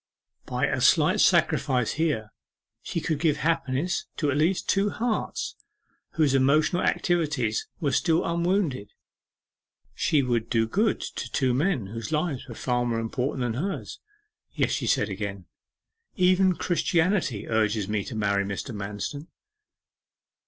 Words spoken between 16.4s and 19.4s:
Christianity urges me to marry Mr. Manston.